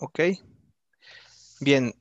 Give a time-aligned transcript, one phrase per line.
[0.00, 0.20] Ok.
[1.60, 1.94] Bien,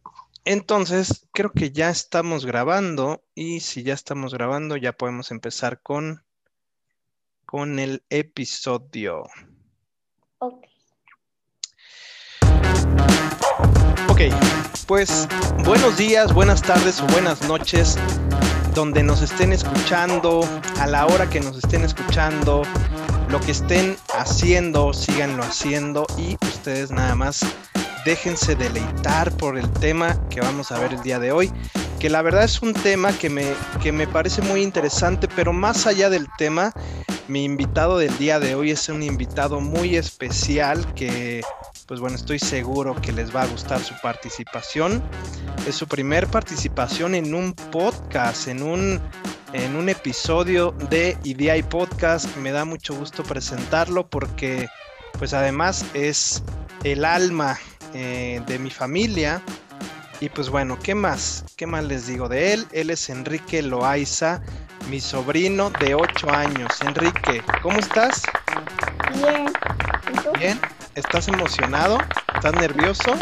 [0.46, 6.24] entonces creo que ya estamos grabando y si ya estamos grabando ya podemos empezar con,
[7.46, 9.24] con el episodio.
[10.38, 10.66] Ok.
[14.08, 14.22] Ok,
[14.88, 15.28] pues
[15.66, 17.97] buenos días, buenas tardes o buenas noches,
[18.73, 20.41] donde nos estén escuchando,
[20.79, 22.61] a la hora que nos estén escuchando,
[23.27, 27.45] lo que estén haciendo, síganlo haciendo y ustedes nada más
[28.05, 31.51] déjense deleitar por el tema que vamos a ver el día de hoy,
[32.00, 33.46] que la verdad es un tema que me,
[33.82, 36.73] que me parece muy interesante, pero más allá del tema,
[37.30, 41.42] mi invitado del día de hoy es un invitado muy especial que,
[41.86, 45.04] pues bueno, estoy seguro que les va a gustar su participación.
[45.68, 49.00] Es su primer participación en un podcast, en un,
[49.54, 52.36] en un episodio de IDI Podcast.
[52.38, 54.68] Me da mucho gusto presentarlo porque,
[55.20, 56.42] pues además es
[56.84, 57.59] el alma
[57.94, 59.42] eh, de mi familia.
[60.22, 61.46] Y pues bueno, ¿qué más?
[61.56, 62.68] ¿Qué más les digo de él?
[62.72, 64.42] Él es Enrique Loaiza,
[64.90, 66.70] mi sobrino de 8 años.
[66.81, 68.23] Enrique, ¿cómo estás?
[69.14, 69.48] Bien.
[70.12, 70.31] ¿Y tú?
[70.38, 70.59] Bien.
[70.96, 72.00] ¿Estás emocionado?
[72.36, 73.14] ¿Estás nervioso?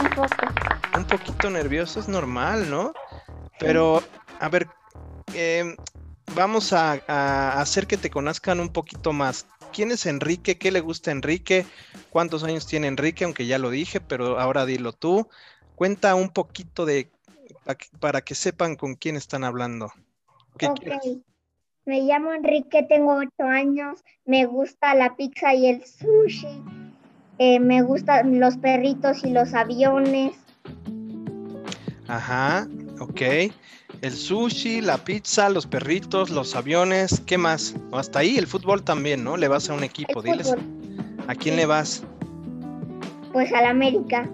[0.00, 0.36] Un poco.
[0.96, 2.92] Un poquito nervioso, es normal, ¿no?
[3.58, 4.02] Pero,
[4.38, 4.68] a ver,
[5.34, 5.76] eh,
[6.34, 9.46] vamos a, a hacer que te conozcan un poquito más.
[9.76, 10.56] ¿Quién es Enrique?
[10.56, 11.66] ¿Qué le gusta a Enrique?
[12.08, 13.24] ¿Cuántos años tiene Enrique?
[13.24, 15.28] Aunque ya lo dije, pero ahora dilo tú.
[15.74, 17.10] Cuenta un poquito de
[18.00, 19.92] para que sepan con quién están hablando.
[20.56, 20.78] ¿Qué Ok.
[20.78, 21.18] quieres?
[21.84, 24.02] Me llamo Enrique, tengo ocho años.
[24.24, 26.62] Me gusta la pizza y el sushi.
[27.36, 30.38] Eh, me gustan los perritos y los aviones.
[32.08, 32.66] Ajá,
[32.98, 33.52] ok.
[34.02, 37.74] El sushi, la pizza, los perritos, los aviones, ¿qué más?
[37.90, 39.36] O hasta ahí, el fútbol también, ¿no?
[39.36, 40.48] Le vas a un equipo, El diles.
[40.48, 40.64] fútbol.
[41.28, 42.02] ¿A quién le vas?
[43.32, 44.28] Pues al América.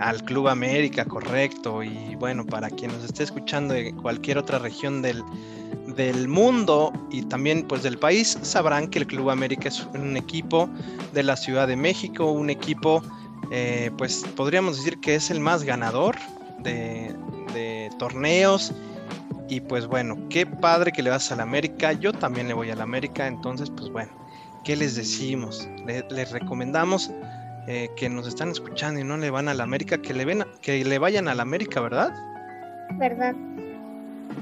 [0.00, 1.82] Al Club América, correcto.
[1.82, 5.22] Y bueno, para quien nos esté escuchando de cualquier otra región del,
[5.94, 10.68] del mundo y también pues del país, sabrán que el Club América es un equipo
[11.12, 13.02] de la Ciudad de México, un equipo,
[13.50, 16.16] eh, pues podríamos decir que es el más ganador
[16.62, 17.14] de,
[17.54, 18.72] de torneos.
[19.48, 21.92] Y pues bueno, qué padre que le vas al América.
[21.92, 24.10] Yo también le voy al América, entonces pues bueno,
[24.64, 25.68] ¿qué les decimos?
[25.86, 27.10] Le- les recomendamos
[27.68, 30.44] eh, que nos están escuchando y no le van a la América, que le, ven,
[30.62, 32.12] que le vayan a la América, ¿verdad?
[32.98, 33.34] ¿Verdad?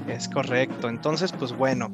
[0.07, 0.89] Es correcto.
[0.89, 1.91] Entonces, pues bueno,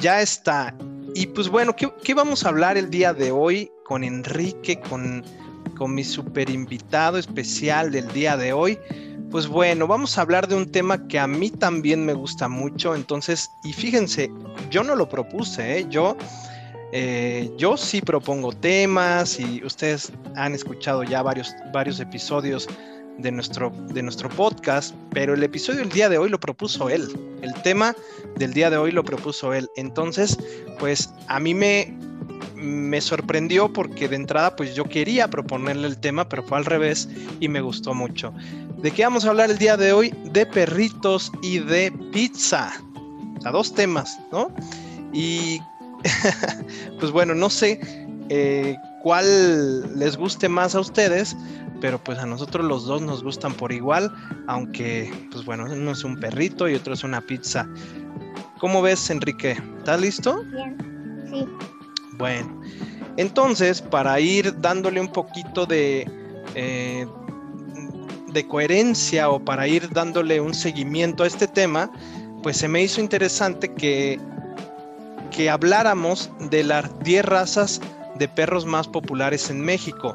[0.00, 0.74] ya está.
[1.14, 5.24] Y pues bueno, ¿qué, qué vamos a hablar el día de hoy con Enrique, con,
[5.80, 8.78] con mi super invitado especial del día de hoy?
[9.30, 12.94] Pues bueno, vamos a hablar de un tema que a mí también me gusta mucho.
[12.94, 14.30] Entonces, y fíjense,
[14.68, 15.86] yo no lo propuse, ¿eh?
[15.88, 16.18] yo
[16.92, 22.68] eh, yo sí propongo temas y ustedes han escuchado ya varios, varios episodios
[23.22, 27.08] de nuestro, de nuestro podcast, pero el episodio del día de hoy lo propuso él.
[27.42, 27.94] El tema
[28.36, 29.68] del día de hoy lo propuso él.
[29.76, 30.38] Entonces,
[30.78, 31.96] pues a mí me,
[32.54, 37.08] me sorprendió porque de entrada pues yo quería proponerle el tema, pero fue al revés
[37.40, 38.32] y me gustó mucho.
[38.78, 40.14] ¿De qué vamos a hablar el día de hoy?
[40.24, 42.72] De perritos y de pizza.
[43.38, 44.54] O sea, dos temas, ¿no?
[45.12, 45.58] Y
[47.00, 47.80] pues bueno, no sé
[48.28, 51.36] eh, cuál les guste más a ustedes,
[51.80, 54.12] pero pues a nosotros los dos nos gustan por igual,
[54.46, 57.68] aunque pues bueno, uno es un perrito y otro es una pizza.
[58.58, 59.56] ¿Cómo ves, Enrique?
[59.78, 60.42] ¿Estás listo?
[60.44, 60.76] Bien.
[61.30, 61.46] Sí.
[62.18, 62.60] Bueno,
[63.16, 66.06] entonces para ir dándole un poquito de,
[66.54, 67.06] eh,
[68.28, 71.90] de coherencia o para ir dándole un seguimiento a este tema,
[72.42, 74.20] pues se me hizo interesante que,
[75.30, 77.80] que habláramos de las 10 razas
[78.20, 80.14] de perros más populares en México,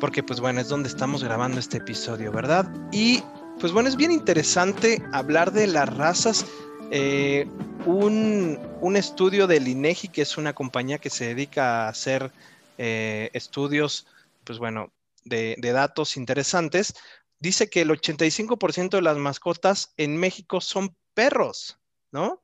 [0.00, 2.66] porque pues bueno, es donde estamos grabando este episodio, ¿verdad?
[2.90, 3.22] Y
[3.60, 6.46] pues bueno, es bien interesante hablar de las razas.
[6.90, 7.46] eh,
[7.86, 12.32] un, un estudio del INEGI, que es una compañía que se dedica a hacer
[12.78, 14.06] eh, estudios,
[14.44, 14.90] pues bueno,
[15.24, 16.94] de, de datos interesantes,
[17.38, 21.78] dice que el 85% de las mascotas en México son perros,
[22.10, 22.40] ¿no?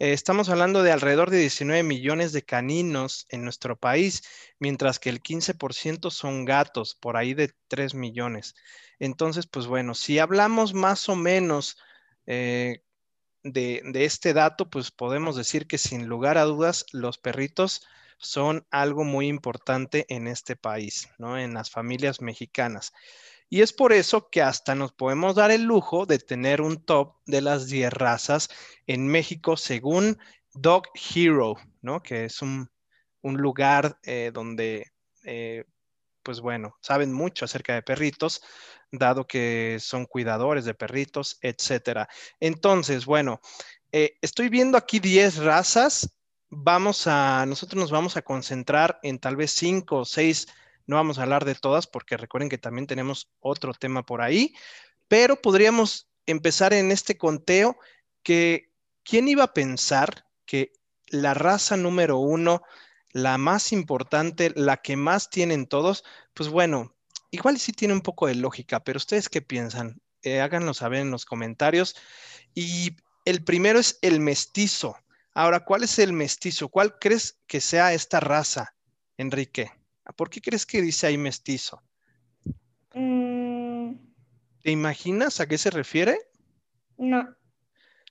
[0.00, 4.22] Eh, estamos hablando de alrededor de 19 millones de caninos en nuestro país,
[4.58, 8.54] mientras que el 15% son gatos, por ahí de 3 millones.
[8.98, 11.76] Entonces, pues bueno, si hablamos más o menos
[12.26, 12.82] eh,
[13.42, 17.86] de, de este dato, pues podemos decir que sin lugar a dudas los perritos
[18.18, 21.38] son algo muy importante en este país, ¿no?
[21.38, 22.92] En las familias mexicanas.
[23.50, 27.16] Y es por eso que hasta nos podemos dar el lujo de tener un top
[27.26, 28.48] de las 10 razas
[28.86, 30.18] en México según
[30.54, 32.02] Dog Hero, ¿no?
[32.02, 32.70] Que es un,
[33.20, 34.92] un lugar eh, donde
[35.24, 35.64] eh,
[36.22, 38.42] pues bueno, saben mucho acerca de perritos,
[38.92, 42.08] dado que son cuidadores de perritos, etcétera.
[42.40, 43.40] Entonces, bueno,
[43.92, 46.16] eh, estoy viendo aquí 10 razas.
[46.50, 50.46] Vamos a, nosotros nos vamos a concentrar en tal vez 5 o 6.
[50.90, 54.56] No vamos a hablar de todas porque recuerden que también tenemos otro tema por ahí,
[55.06, 57.78] pero podríamos empezar en este conteo
[58.24, 58.72] que,
[59.04, 60.72] ¿quién iba a pensar que
[61.06, 62.62] la raza número uno,
[63.12, 66.02] la más importante, la que más tienen todos,
[66.34, 66.92] pues bueno,
[67.30, 70.02] igual sí tiene un poco de lógica, pero ustedes qué piensan?
[70.24, 71.94] Eh, háganlo saber en los comentarios.
[72.52, 74.96] Y el primero es el mestizo.
[75.34, 76.68] Ahora, ¿cuál es el mestizo?
[76.68, 78.74] ¿Cuál crees que sea esta raza,
[79.16, 79.70] Enrique?
[80.12, 81.82] ¿Por qué crees que dice ahí mestizo?
[82.94, 83.94] Mm.
[84.62, 86.18] ¿Te imaginas a qué se refiere?
[86.96, 87.36] No.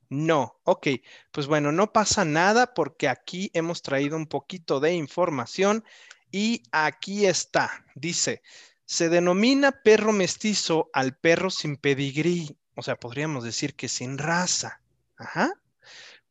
[0.09, 0.87] No, ok,
[1.31, 5.83] pues bueno, no pasa nada porque aquí hemos traído un poquito de información
[6.31, 8.41] y aquí está, dice,
[8.85, 14.81] se denomina perro mestizo al perro sin pedigrí, o sea, podríamos decir que sin raza,
[15.15, 15.53] ajá,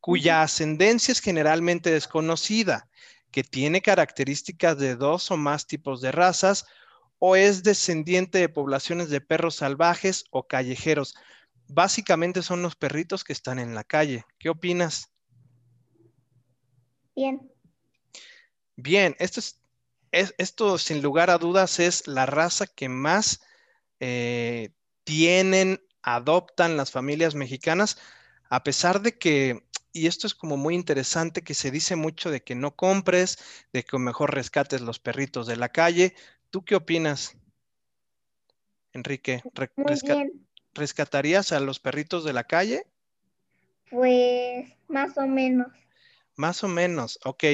[0.00, 2.87] cuya ascendencia es generalmente desconocida,
[3.30, 6.66] que tiene características de dos o más tipos de razas
[7.18, 11.14] o es descendiente de poblaciones de perros salvajes o callejeros
[11.68, 14.24] básicamente son los perritos que están en la calle.
[14.38, 15.10] ¿Qué opinas?
[17.14, 17.52] Bien.
[18.76, 19.40] Bien, esto,
[20.12, 23.40] es, esto sin lugar a dudas es la raza que más
[24.00, 24.70] eh,
[25.04, 27.98] tienen, adoptan las familias mexicanas,
[28.48, 32.42] a pesar de que, y esto es como muy interesante, que se dice mucho de
[32.42, 33.38] que no compres,
[33.72, 36.14] de que mejor rescates los perritos de la calle.
[36.50, 37.36] ¿Tú qué opinas,
[38.92, 39.42] Enrique?
[39.76, 40.46] Muy bien.
[40.74, 42.86] ¿Rescatarías a los perritos de la calle?
[43.90, 45.68] Pues más o menos.
[46.36, 47.44] Más o menos, ok.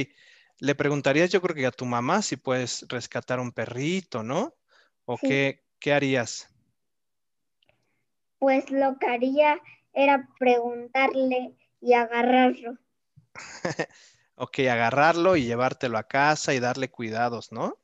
[0.59, 4.55] Le preguntarías yo creo que a tu mamá si puedes rescatar un perrito, ¿no?
[5.05, 6.49] ¿O qué, qué harías?
[8.39, 9.61] Pues lo que haría
[9.93, 11.55] era preguntarle
[11.85, 12.79] y agarrarlo.
[14.37, 17.77] ok, agarrarlo y llevártelo a casa y darle cuidados, ¿no?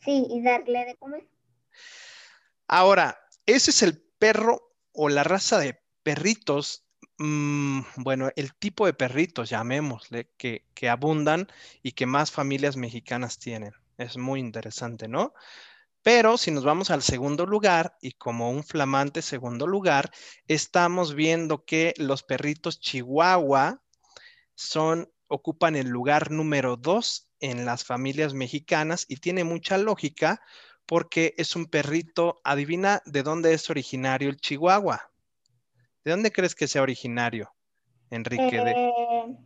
[0.00, 1.24] Sí, y darle de comer.
[2.66, 6.84] Ahora, ese es el perro o la raza de perritos,
[7.18, 11.46] mm, bueno, el tipo de perritos, llamémosle, que, que abundan
[11.82, 13.72] y que más familias mexicanas tienen.
[13.96, 15.34] Es muy interesante, ¿no?
[16.04, 20.10] Pero si nos vamos al segundo lugar y como un flamante segundo lugar,
[20.46, 23.82] estamos viendo que los perritos chihuahua
[24.54, 30.42] son, ocupan el lugar número dos en las familias mexicanas y tiene mucha lógica
[30.84, 32.38] porque es un perrito.
[32.44, 35.10] Adivina de dónde es originario el chihuahua.
[36.04, 37.50] ¿De dónde crees que sea originario,
[38.10, 38.60] Enrique?
[38.62, 39.36] de,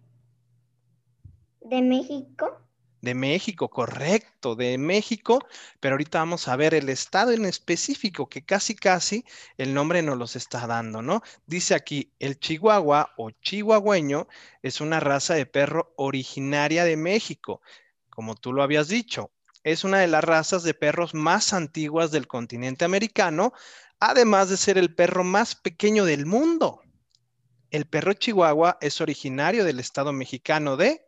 [1.61, 2.68] de México.
[3.01, 5.47] De México, correcto, de México,
[5.81, 9.25] pero ahorita vamos a ver el estado en específico que casi casi
[9.57, 11.23] el nombre nos los está dando, ¿no?
[11.47, 14.27] Dice aquí, el chihuahua o chihuahueño
[14.63, 17.63] es una raza de perro originaria de México,
[18.11, 19.31] como tú lo habías dicho,
[19.63, 23.53] es una de las razas de perros más antiguas del continente americano,
[24.01, 26.81] además de ser el perro más pequeño del mundo.
[27.71, 31.08] El perro chihuahua es originario del estado mexicano de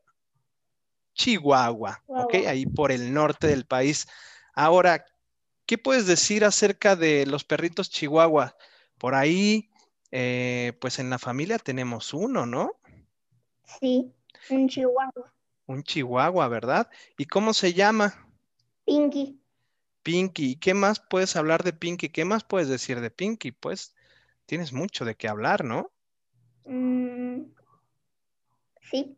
[1.14, 2.34] Chihuahua, ¿ok?
[2.46, 4.06] Ahí por el norte del país.
[4.54, 5.04] Ahora,
[5.66, 8.56] ¿qué puedes decir acerca de los perritos chihuahua?
[8.98, 9.70] Por ahí,
[10.10, 12.72] eh, pues en la familia tenemos uno, ¿no?
[13.64, 14.12] Sí,
[14.50, 15.32] un chihuahua.
[15.66, 16.90] Un chihuahua, ¿verdad?
[17.16, 18.26] ¿Y cómo se llama?
[18.84, 19.40] Pinky.
[20.02, 20.56] Pinky.
[20.56, 22.08] ¿Qué más puedes hablar de Pinky?
[22.08, 23.52] ¿Qué más puedes decir de Pinky?
[23.52, 23.94] Pues
[24.46, 25.92] tienes mucho de qué hablar, ¿no?
[26.64, 27.42] Mm,
[28.90, 29.16] sí.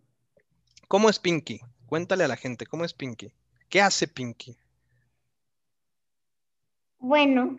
[0.88, 1.60] ¿Cómo es Pinky?
[1.92, 3.34] Cuéntale a la gente, ¿cómo es Pinky?
[3.68, 4.56] ¿Qué hace Pinky?
[6.98, 7.58] Bueno,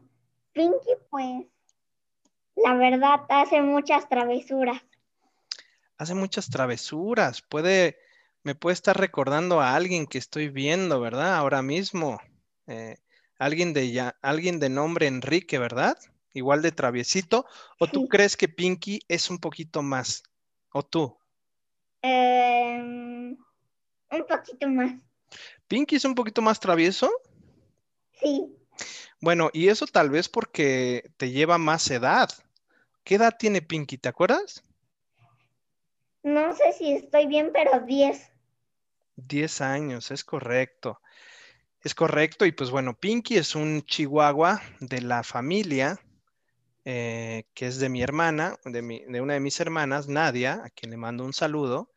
[0.54, 1.46] Pinky pues,
[2.56, 4.82] la verdad, hace muchas travesuras.
[6.00, 7.44] Hace muchas travesuras.
[7.44, 8.00] Puede
[8.42, 11.36] me puede estar recordando a alguien que estoy viendo, ¿verdad?
[11.36, 12.20] Ahora mismo.
[12.66, 12.98] Eh,
[13.38, 15.96] alguien, de ya, alguien de nombre Enrique, ¿verdad?
[16.34, 17.46] Igual de traviesito.
[17.78, 20.24] ¿O tú crees que Pinky es un poquito más?
[20.72, 21.20] ¿O tú?
[22.02, 23.38] Em,
[24.14, 24.94] un poquito más.
[25.68, 27.12] ¿Pinky es un poquito más travieso?
[28.20, 28.56] Sí.
[29.20, 32.30] Bueno, y eso tal vez porque te lleva más edad.
[33.04, 33.98] ¿Qué edad tiene Pinky?
[33.98, 34.64] ¿Te acuerdas?
[36.24, 38.32] No sé si estoy bien, pero 10.
[39.16, 41.02] 10 años, es correcto.
[41.82, 42.46] Es correcto.
[42.46, 46.00] Y pues bueno, Pinky es un chihuahua de la familia
[46.86, 50.98] eh, que es de mi hermana, de, una de mis hermanas, Nadia, a quien le
[50.98, 51.90] mando un saludo.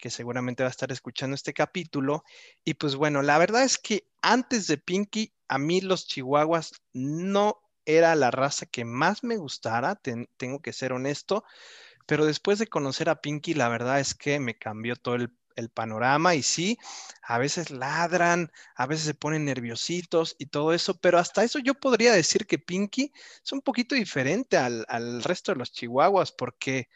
[0.00, 2.24] Que seguramente va a estar escuchando este capítulo.
[2.64, 7.60] Y pues bueno, la verdad es que antes de Pinky, a mí los chihuahuas no
[7.84, 10.00] era la raza que más me gustara,
[10.36, 11.44] tengo que ser honesto,
[12.06, 15.30] pero después de conocer a Pinky, la verdad es que me cambió todo el,
[15.74, 16.78] panorama y sí,
[17.22, 21.74] a veces ladran, a veces se ponen nerviositos y todo eso, pero hasta eso yo
[21.74, 23.12] podría decir que Pinky
[23.44, 26.88] es un poquito diferente al, resto de los chihuahuas porque,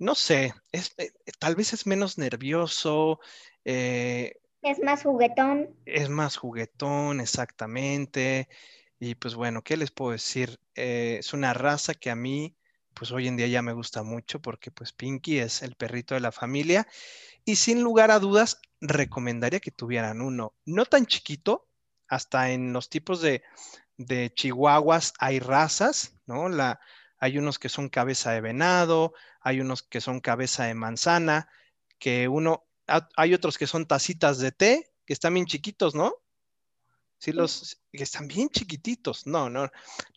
[0.00, 3.20] no sé, es, eh, tal vez es menos nervioso.
[3.64, 5.76] Eh, es más juguetón.
[5.84, 8.48] Es más juguetón, exactamente.
[8.98, 10.58] Y pues bueno, ¿qué les puedo decir?
[10.74, 12.56] Eh, es una raza que a mí,
[12.94, 16.20] pues hoy en día ya me gusta mucho porque pues Pinky es el perrito de
[16.20, 16.88] la familia
[17.44, 21.68] y sin lugar a dudas recomendaría que tuvieran uno, no tan chiquito,
[22.08, 23.42] hasta en los tipos de,
[23.98, 26.48] de chihuahuas hay razas, ¿no?
[26.48, 26.80] La,
[27.20, 31.48] hay unos que son cabeza de venado, hay unos que son cabeza de manzana,
[31.98, 32.66] que uno,
[33.16, 36.14] hay otros que son tacitas de té, que están bien chiquitos, ¿no?
[37.18, 39.26] Sí, los que están bien chiquititos.
[39.26, 39.68] No, no,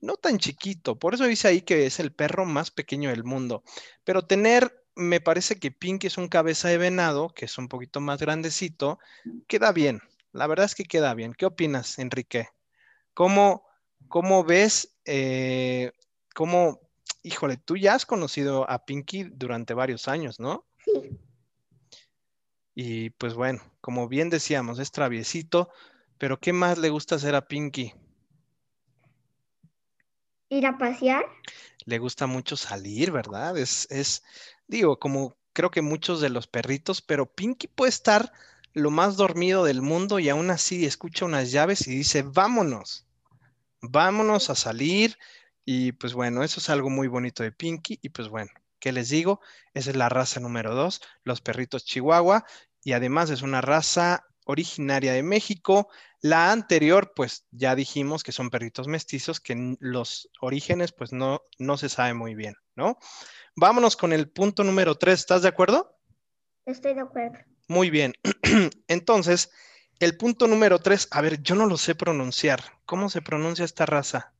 [0.01, 0.97] no tan chiquito.
[0.97, 3.63] Por eso dice ahí que es el perro más pequeño del mundo.
[4.05, 7.99] Pero tener, me parece que Pinky es un cabeza de venado, que es un poquito
[7.99, 8.99] más grandecito,
[9.47, 10.01] queda bien.
[10.31, 11.33] La verdad es que queda bien.
[11.33, 12.47] ¿Qué opinas, Enrique?
[13.13, 13.65] ¿Cómo,
[14.07, 15.91] cómo ves, eh,
[16.33, 16.82] cómo,
[17.23, 20.65] híjole, tú ya has conocido a Pinky durante varios años, ¿no?
[20.83, 21.17] Sí.
[22.75, 25.69] Y pues bueno, como bien decíamos, es traviesito,
[26.17, 27.93] pero ¿qué más le gusta hacer a Pinky?
[30.49, 31.25] Ir a pasear.
[31.85, 33.57] Le gusta mucho salir, ¿verdad?
[33.57, 34.23] Es, es,
[34.67, 38.31] digo, como creo que muchos de los perritos, pero Pinky puede estar
[38.73, 43.05] lo más dormido del mundo y aún así escucha unas llaves y dice, vámonos,
[43.81, 45.17] vámonos a salir.
[45.65, 47.99] Y pues bueno, eso es algo muy bonito de Pinky.
[48.01, 49.41] Y pues bueno, ¿qué les digo?
[49.73, 52.45] Esa es la raza número dos, los perritos Chihuahua.
[52.83, 55.89] Y además es una raza originaria de México.
[56.21, 61.77] La anterior, pues ya dijimos que son perritos mestizos, que los orígenes, pues no, no
[61.77, 62.97] se sabe muy bien, ¿no?
[63.55, 65.97] Vámonos con el punto número tres, ¿estás de acuerdo?
[66.65, 67.37] Estoy de acuerdo.
[67.67, 68.13] Muy bien.
[68.87, 69.51] Entonces,
[69.99, 72.61] el punto número tres, a ver, yo no lo sé pronunciar.
[72.85, 74.32] ¿Cómo se pronuncia esta raza?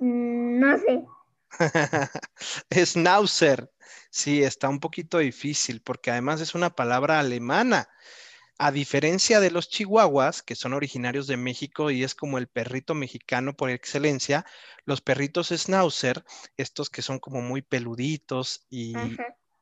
[0.00, 1.04] No sé.
[2.86, 3.70] Schnauzer.
[4.10, 7.88] Sí, está un poquito difícil porque además es una palabra alemana.
[8.58, 12.94] A diferencia de los chihuahuas, que son originarios de México y es como el perrito
[12.94, 14.44] mexicano por excelencia,
[14.84, 16.24] los perritos schnauzer,
[16.56, 18.94] estos que son como muy peluditos y,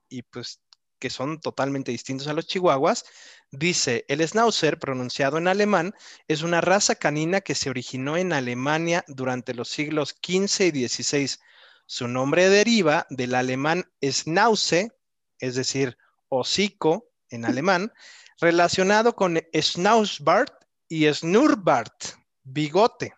[0.09, 0.63] y pues
[0.99, 3.05] que son totalmente distintos a los chihuahuas,
[3.51, 5.95] dice, el schnauzer, pronunciado en alemán,
[6.29, 11.39] es una raza canina que se originó en Alemania durante los siglos XV y XVI
[11.87, 14.91] su nombre deriva del alemán Schnauze,
[15.39, 15.97] es decir,
[16.29, 17.93] hocico en alemán,
[18.41, 20.53] relacionado con Schnauzbart
[20.89, 23.15] y Schnurrbart, bigote.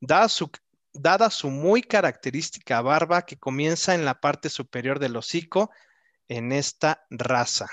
[0.00, 0.50] Dada su,
[0.92, 5.70] dada su muy característica barba que comienza en la parte superior del hocico
[6.28, 7.68] en esta raza.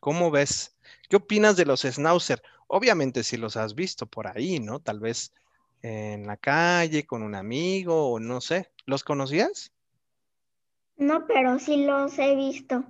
[0.00, 0.76] ¿Cómo ves?
[1.08, 2.42] ¿Qué opinas de los Schnauzer?
[2.66, 4.80] Obviamente si los has visto por ahí, ¿no?
[4.80, 5.32] Tal vez
[5.82, 8.70] en la calle con un amigo o no sé.
[8.84, 9.72] ¿Los conocías?
[10.96, 12.84] No, pero sí los he visto.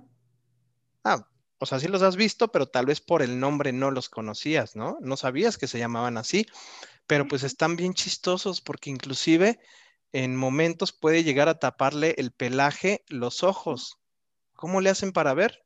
[1.03, 1.27] Ah,
[1.59, 4.75] o sea, sí los has visto, pero tal vez por el nombre no los conocías,
[4.75, 4.97] ¿no?
[5.01, 6.45] No sabías que se llamaban así,
[7.05, 9.59] pero pues están bien chistosos porque inclusive
[10.11, 13.98] en momentos puede llegar a taparle el pelaje los ojos.
[14.59, 15.63] ¿Cómo le hacen para ver?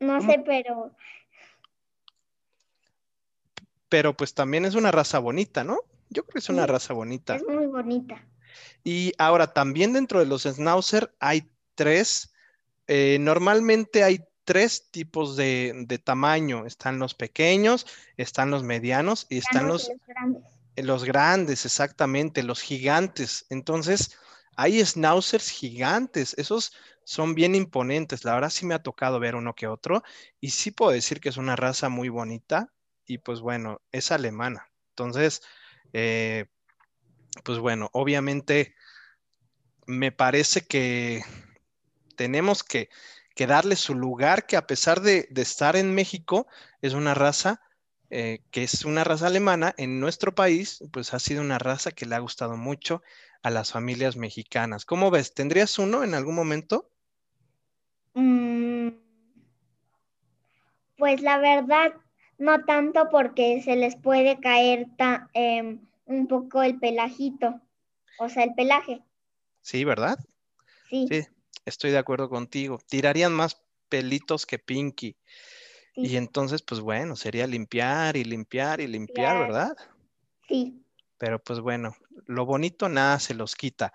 [0.00, 0.94] No sé, pero
[3.88, 5.78] pero pues también es una raza bonita, ¿no?
[6.10, 7.36] Yo creo que es una raza bonita.
[7.36, 8.22] Es muy bonita.
[8.84, 12.34] Y ahora también dentro de los schnauzer hay tres,
[12.86, 16.66] eh, normalmente hay tres tipos de, tamaño.
[16.66, 17.86] Están los pequeños,
[18.18, 20.42] están los medianos y están los, los grandes.
[20.76, 23.46] Eh, los grandes, exactamente, los gigantes.
[23.48, 24.18] Entonces,
[24.60, 28.24] hay schnauzers gigantes, esos son bien imponentes.
[28.24, 30.02] La verdad sí me ha tocado ver uno que otro
[30.40, 32.72] y sí puedo decir que es una raza muy bonita
[33.06, 34.70] y pues bueno, es alemana.
[34.90, 35.42] Entonces,
[35.92, 36.46] eh,
[37.44, 38.74] pues bueno, obviamente
[39.86, 41.24] me parece que
[42.16, 42.88] tenemos que,
[43.48, 46.46] darle su lugar, que a pesar de, estar en México,
[46.82, 47.62] es una raza
[48.10, 52.04] eh, que es una raza alemana, en nuestro país, pues ha sido una raza que
[52.04, 53.02] le ha gustado mucho
[53.42, 54.84] a las familias mexicanas.
[54.84, 55.34] ¿Cómo ves?
[55.34, 56.90] ¿Tendrías uno en algún momento?
[58.14, 58.88] Mm,
[60.98, 61.94] pues la verdad,
[62.38, 64.88] no tanto porque se les puede caer
[65.32, 67.60] em, un poco el pelajito.
[68.18, 69.02] O sea, el pelaje.
[69.62, 70.18] Sí, ¿verdad?
[70.90, 71.06] Sí.
[71.08, 71.26] Sí,
[71.64, 72.78] estoy de acuerdo contigo.
[72.86, 75.16] Tirarían más pelitos que Pinky.
[75.94, 76.02] Sí.
[76.02, 79.38] Y entonces, pues bueno, sería limpiar y limpiar y limpiar, Limpiar.
[79.38, 79.76] ¿verdad?
[80.48, 80.82] Sí.
[81.20, 81.94] Pero pues bueno,
[82.26, 83.92] lo bonito nada se los quita.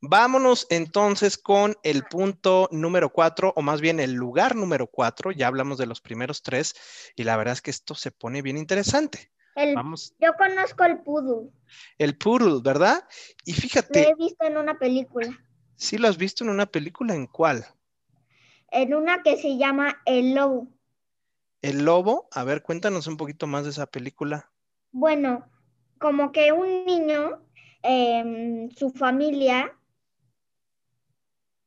[0.00, 5.32] Vámonos entonces con el punto número cuatro, o más bien el lugar número cuatro.
[5.32, 6.76] Ya hablamos de los primeros tres
[7.16, 9.32] y la verdad es que esto se pone bien interesante.
[9.56, 11.50] El, Vamos, yo conozco el poodle.
[11.98, 13.04] el poodle, ¿verdad?
[13.44, 15.36] Y Lo fíjate, he visto en una película.
[15.74, 17.66] si lo has visto en una película, ¿en cuál?
[18.70, 20.68] En una que se llama El Lobo.
[21.60, 22.28] El lobo.
[22.30, 24.52] A ver, cuéntanos un poquito más de esa película.
[24.92, 25.44] Bueno,
[25.98, 27.42] como que un niño,
[27.82, 29.74] em, su familia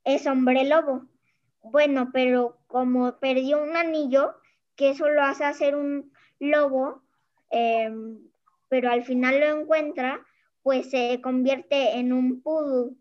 [0.04, 1.06] es hombre lobo.
[1.64, 4.36] Bueno, pero como perdió un anillo,
[4.76, 7.04] que eso lo hace hacer un lobo,
[7.50, 8.20] em,
[8.70, 10.26] pero al final lo encuentra,
[10.64, 12.96] pues se convierte en un poodle.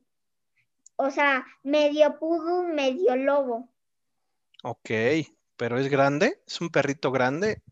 [0.97, 3.71] O sea, medio poodle, medio lobo.
[4.63, 4.91] Ok,
[5.57, 7.63] pero es grande, es un perrito grande.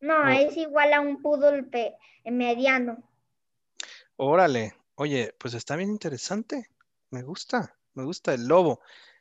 [0.00, 0.28] No, Oh.
[0.28, 3.02] es igual a un poodle pe- mediano.
[4.16, 6.70] Órale, oye, pues está bien interesante.
[7.10, 8.80] Me gusta, me gusta el lobo.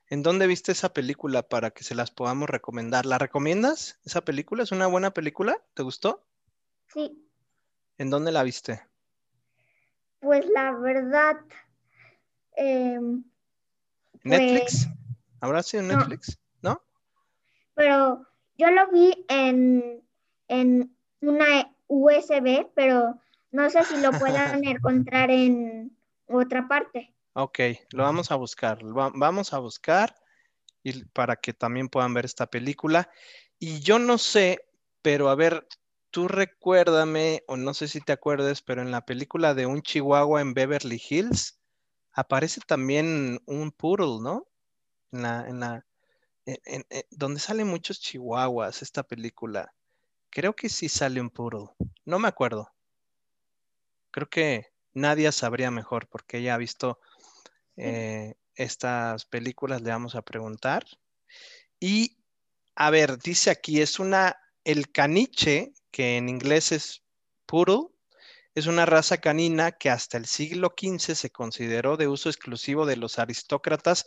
[0.10, 3.06] ¿En dónde viste esa película para que se las podamos recomendar?
[3.06, 4.00] ¿La recomiendas?
[4.06, 5.62] ¿Esa película es una buena película?
[5.74, 6.26] ¿Te gustó?
[6.88, 7.24] Sí,
[7.98, 8.82] ¿En dónde la viste?
[10.20, 11.38] pues la verdad,
[12.56, 13.24] em,
[14.24, 14.88] ¿Netflix?
[15.42, 15.96] ¿Habrá sido no.
[15.98, 16.38] Netflix?
[16.62, 16.82] ¿No?
[17.76, 18.26] pero
[18.58, 20.04] yo lo vi en,
[20.48, 23.20] en una USB, pero
[23.52, 25.96] no sé si lo puedan encontrar en
[26.28, 27.14] otra parte.
[27.34, 27.60] Ok,
[27.92, 28.82] lo vamos a buscar.
[28.82, 30.16] lo vamos a buscar
[30.84, 33.10] y para que también puedan ver esta película.
[33.60, 34.60] Y yo no sé,
[35.02, 35.68] pero a ver,
[36.12, 40.42] tú recuérdame, o no sé si te acuerdes, pero en la película de un chihuahua
[40.42, 41.60] en Beverly Hills
[42.14, 44.48] aparece también un poodle, ¿no?
[45.12, 45.86] En la, en la,
[46.46, 49.74] en- en- en- donde salen muchos chihuahuas, esta película.
[50.30, 51.70] Creo que sí sale un poodle.
[52.06, 52.74] No me acuerdo.
[54.12, 57.00] Creo que Nadia sabría mejor porque ella ha visto
[57.76, 60.86] eh, estas películas, le vamos a preguntar.
[61.80, 62.18] Y
[62.76, 67.04] a ver, dice aquí, es una, el caniche, que en inglés es
[67.46, 67.88] poodle,
[68.56, 72.98] es una raza canina que hasta el siglo XV se consideró de uso exclusivo de
[72.98, 74.06] los aristócratas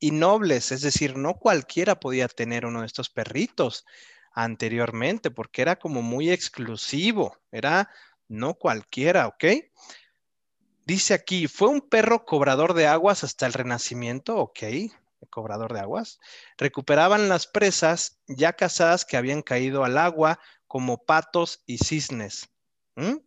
[0.00, 3.84] y nobles, es decir, no cualquiera podía tener uno de estos perritos
[4.34, 7.90] anteriormente, porque era como muy exclusivo, era
[8.28, 9.44] no cualquiera, ¿ok?
[10.84, 14.58] Dice aquí, fue un perro cobrador de aguas hasta el Renacimiento, ok,
[15.30, 16.20] cobrador de aguas.
[16.58, 22.48] Recuperaban las presas ya cazadas que habían caído al agua, como patos y cisnes.
[22.96, 23.18] ¿Mm?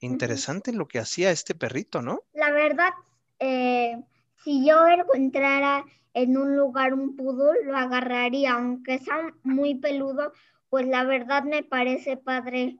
[0.00, 2.22] Interesante lo que hacía este perrito, ¿no?
[2.32, 2.90] La verdad,
[3.38, 4.00] eh,
[4.44, 10.32] si yo encontrara en un lugar un poodle, lo agarraría, aunque sea muy peludo,
[10.68, 12.78] pues la verdad me parece padre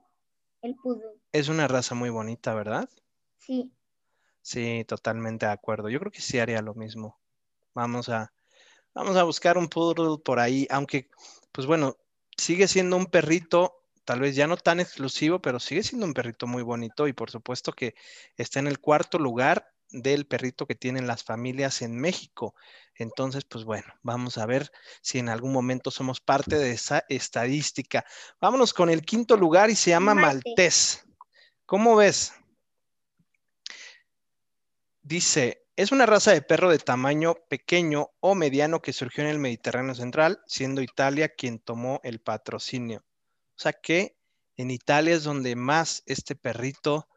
[0.61, 1.19] el poodle.
[1.31, 2.89] Es una raza muy bonita, ¿verdad?
[3.37, 3.71] Sí,
[4.41, 5.89] Sí, totalmente de acuerdo.
[5.89, 7.19] Yo creo que sí haría lo mismo.
[7.73, 8.33] Vamos a,
[8.95, 11.09] vamos a buscar un poodle por ahí, aunque,
[11.51, 11.97] pues bueno,
[12.37, 16.47] sigue siendo un perrito, tal vez ya no tan exclusivo, pero sigue siendo un perrito
[16.47, 17.95] muy bonito y por supuesto que
[18.37, 22.55] está en el cuarto lugar del perrito que tienen las familias en México.
[22.95, 24.71] Entonces, pues bueno, vamos a ver
[25.01, 28.05] si en algún momento somos parte de esa estadística.
[28.41, 31.05] Vámonos con el quinto lugar y se llama Maltés.
[31.65, 32.33] ¿Cómo ves?
[35.01, 39.39] Dice, es una raza de perro de tamaño pequeño o mediano que surgió en el
[39.39, 43.05] Mediterráneo central, siendo Italia quien tomó el patrocinio.
[43.55, 44.17] O sea que
[44.57, 47.07] en Italia es donde más este perrito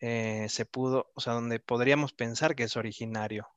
[0.00, 3.48] eh, se pudo, o sea, donde podríamos pensar que es originario.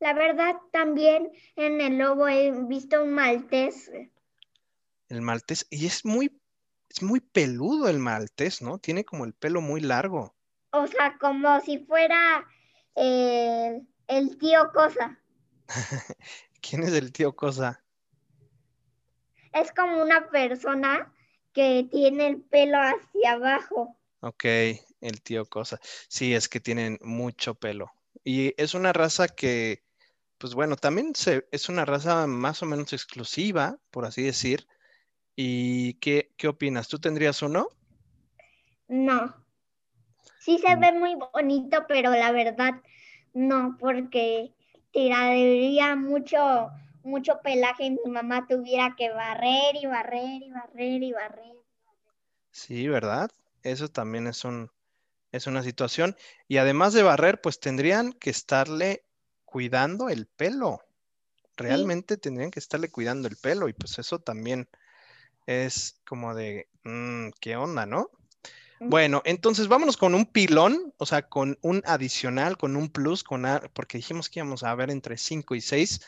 [0.00, 3.90] la verdad también en el lobo he visto un maltés.
[5.08, 6.40] El maltés, y es muy,
[6.88, 8.78] es muy peludo el maltés, ¿no?
[8.78, 10.34] Tiene como el pelo muy largo.
[10.70, 12.46] O sea, como si fuera
[12.94, 15.18] eh, el tío Cosa.
[16.60, 17.82] ¿Quién es el tío Cosa?
[19.52, 21.12] Es como una persona
[21.52, 23.96] que tiene el pelo hacia abajo.
[24.20, 24.44] Ok,
[25.00, 25.80] el tío Cosa.
[26.08, 27.92] Sí, es que tienen mucho pelo.
[28.24, 29.84] Y es una raza que,
[30.38, 34.66] pues bueno, también se, es una raza más o menos exclusiva, por así decir.
[35.36, 36.88] ¿Y qué, qué opinas?
[36.88, 37.68] ¿Tú tendrías uno?
[38.88, 39.34] No.
[40.38, 40.80] Sí se Mm.
[40.80, 42.82] ve muy bonito, pero la verdad
[43.34, 44.52] no, porque
[44.92, 46.70] tiraría mucho,
[47.02, 51.56] mucho pelaje y mi mamá tuviera que barrer y barrer y barrer y barrer.
[52.50, 53.30] Sí, ¿verdad?
[53.62, 54.70] Eso también es un,
[55.32, 56.16] es una situación.
[56.46, 59.04] Y además de barrer, pues tendrían que estarle
[59.44, 60.80] cuidando el pelo.
[61.56, 64.68] Realmente tendrían que estarle cuidando el pelo y pues eso también
[65.46, 68.10] es como de, mm, ¿qué onda, no?
[68.80, 73.44] Bueno, entonces vámonos con un pilón, o sea, con un adicional, con un plus, con
[73.72, 76.00] porque dijimos que íbamos a ver entre 5 y 6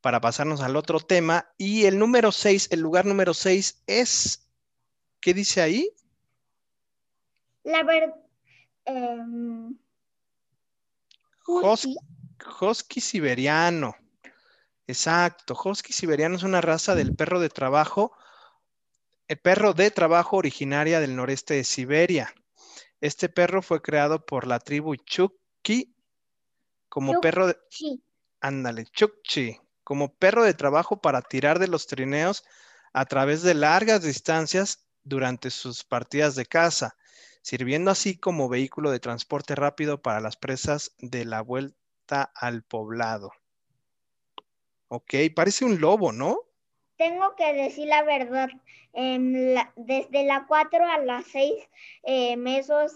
[0.00, 1.52] para pasarnos al otro tema.
[1.58, 4.46] Y el número 6, el lugar número 6 es,
[5.20, 5.90] ¿qué dice ahí?
[7.64, 8.14] La verdad,
[12.60, 13.94] husky siberiano.
[14.86, 18.12] Exacto, Husky siberiano es una raza del perro de trabajo
[19.32, 22.34] el perro de trabajo originaria del noreste de Siberia.
[23.00, 25.96] Este perro fue creado por la tribu Chukchi
[26.90, 27.56] como perro de...
[28.42, 32.44] Ándale, Chukchi, como perro de trabajo para tirar de los trineos
[32.92, 36.94] a través de largas distancias durante sus partidas de caza,
[37.42, 43.32] sirviendo así como vehículo de transporte rápido para las presas de la vuelta al poblado.
[44.88, 46.38] Ok, parece un lobo, ¿no?
[47.02, 48.48] tengo que decir la verdad,
[48.92, 51.54] desde la 4 a las 6
[52.04, 52.92] em, esos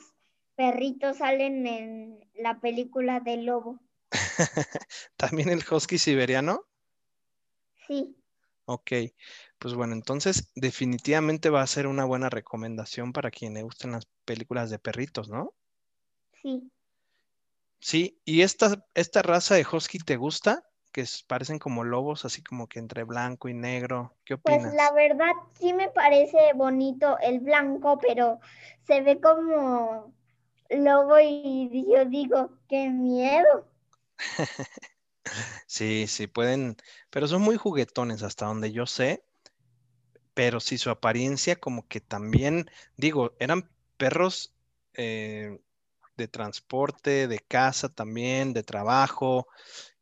[0.55, 3.81] perritos salen en la película del lobo.
[5.17, 6.65] ¿También el husky siberiano?
[7.89, 8.17] Sí.
[8.67, 8.93] Ok,
[9.59, 14.07] pues bueno, entonces definitivamente va a ser una buena recomendación para quien le gusten las
[14.25, 15.55] películas de perritos, ¿no?
[16.43, 16.71] Sí.
[17.81, 20.65] Sí, ¿y esta, esta raza de husky te gusta?
[20.97, 24.15] que parecen como lobos, así como que entre blanco y negro.
[24.25, 24.73] ¿Qué pues, opinas?
[24.73, 28.41] Pues la verdad sí me parece bonito el blanco, pero
[28.87, 30.15] se ve como
[30.71, 33.69] lobo y yo digo, qué miedo.
[35.67, 36.79] sí, sí, pueden,
[37.11, 39.23] pero son muy juguetones hasta donde yo sé,
[40.37, 44.55] pero sí su apariencia como que también, digo, eran perros
[44.95, 45.59] eh,
[46.17, 49.49] de transporte, de casa también, de trabajo,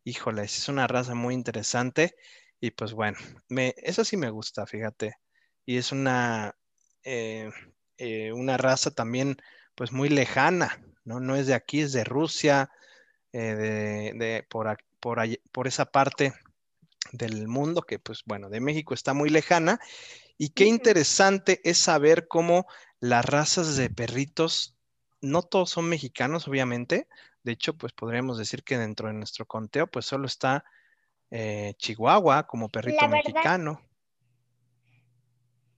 [0.07, 2.14] Híjole, es una raza muy interesante
[2.61, 3.16] y pues bueno,
[3.49, 5.16] me, eso sí me gusta, fíjate.
[5.64, 6.55] Y es una,
[7.05, 7.51] eh,
[7.97, 9.38] eh, una raza también
[9.75, 11.20] pues muy lejana, ¿no?
[11.20, 12.70] No es de aquí, es de Rusia,
[13.33, 15.20] eh, de, por, por,
[15.53, 16.35] por esa parte
[17.12, 19.81] del mundo que pues bueno, de México está muy lejana.
[20.37, 22.66] Y qué interesante es saber cómo
[23.01, 24.77] las razas de perritos,
[25.20, 27.09] no todos son mexicanos, obviamente,
[27.44, 30.64] de hecho, pues podríamos decir que dentro de nuestro conteo, pues solo está
[31.31, 33.81] eh, Chihuahua como perrito mexicano.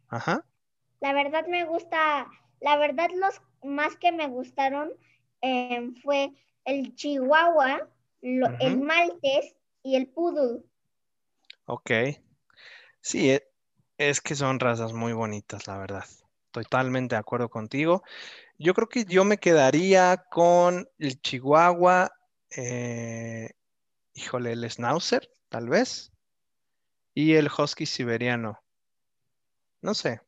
[0.08, 0.46] Ajá.
[1.00, 2.28] La verdad me gusta,
[2.60, 4.92] la verdad los más que me gustaron
[5.40, 6.32] em, fue
[6.64, 7.88] el Chihuahua,
[8.22, 10.62] el Maltés y el Poodle.
[11.66, 11.90] Ok.
[13.00, 13.52] Sí, e,
[13.98, 16.04] es que son razas muy bonitas, la verdad.
[16.50, 18.02] Totalmente de acuerdo contigo.
[18.58, 22.12] Yo creo que yo me quedaría con el Chihuahua,
[22.56, 23.50] eh,
[24.14, 26.12] híjole, el Schnauzer, tal vez,
[27.14, 28.62] y el Husky siberiano.
[29.82, 30.20] No sé.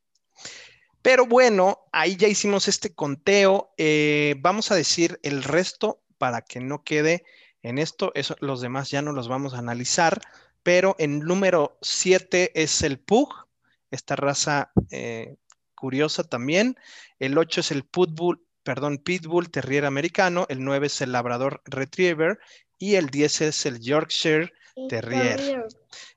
[1.01, 3.73] Pero bueno, ahí ya hicimos este conteo.
[3.77, 7.23] Eh, vamos a decir el resto para que no quede
[7.63, 8.11] en esto.
[8.15, 10.21] Eso, los demás ya no los vamos a analizar.
[10.61, 13.48] Pero en número 7 es el Pug,
[13.91, 15.35] esta raza eh,
[15.75, 16.77] curiosa también.
[17.19, 20.45] El 8 es el Pitbull, perdón, Pitbull Terrier americano.
[20.49, 22.39] El 9 es el Labrador Retriever.
[22.77, 24.51] Y el 10 es el Yorkshire
[24.87, 25.65] Terrier.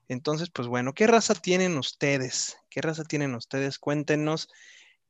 [0.07, 2.57] Entonces, pues bueno, ¿qué raza tienen ustedes?
[2.69, 3.79] ¿Qué raza tienen ustedes?
[3.79, 4.49] Cuéntenos.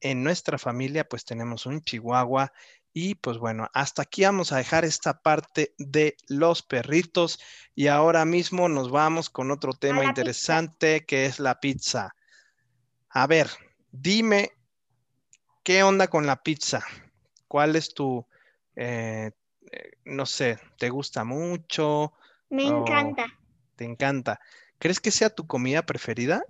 [0.01, 2.51] En nuestra familia, pues tenemos un Chihuahua.
[2.93, 7.39] Y pues bueno, hasta aquí vamos a dejar esta parte de los perritos.
[7.73, 12.15] Y ahora mismo nos vamos con otro tema interesante que es la pizza.
[13.15, 13.47] A ver,
[13.91, 14.49] Dime,
[15.63, 16.83] ¿qué onda con la pizza?
[17.47, 18.25] ¿Cuál es tu,
[18.75, 19.29] eh,
[19.71, 22.13] eh, no sé, te gusta mucho?
[22.49, 23.27] Me encanta.
[23.75, 24.39] ¿Te encanta?
[24.79, 26.43] ¿Crees que sea tu comida preferida?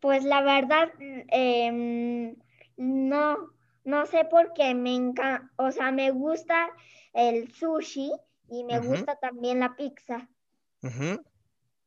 [0.00, 2.34] Pues la verdad, em,
[2.76, 3.52] no,
[3.84, 6.70] no sé por qué me encanta, o sea, me gusta
[7.12, 8.10] el sushi
[8.48, 10.28] y me gusta también la pizza.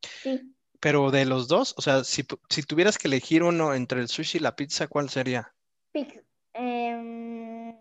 [0.01, 0.54] Sí.
[0.85, 4.41] Pero de los dos, o sea, si, tuvieras que elegir uno entre el sushi y
[4.41, 5.51] la pizza, ¿cuál sería?
[6.53, 7.75] Em,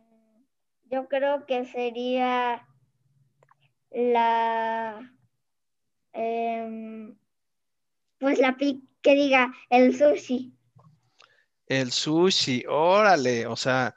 [0.85, 2.67] yo creo que sería
[3.91, 5.13] la,
[6.15, 7.15] em,
[8.17, 10.57] pues la pizza, que diga, el sushi.
[11.67, 13.95] El sushi, órale, o sea,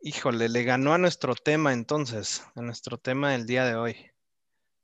[0.00, 3.96] híjole, le ganó a nuestro tema entonces, a nuestro tema del día de hoy,